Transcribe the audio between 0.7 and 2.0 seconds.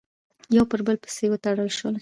پر بل پسې وتړل شول،